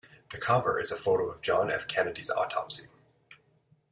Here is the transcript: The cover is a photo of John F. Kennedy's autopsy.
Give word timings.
The 0.31 0.39
cover 0.39 0.79
is 0.79 0.91
a 0.91 0.95
photo 0.95 1.29
of 1.29 1.41
John 1.43 1.69
F. 1.69 1.87
Kennedy's 1.87 2.31
autopsy. 2.31 2.87